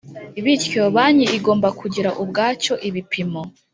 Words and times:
Bityo 0.43 0.81
banki 0.95 1.27
igomba 1.37 1.67
kugira 1.79 2.09
ubwacyo 2.21 2.73
ibipimo 2.87 3.41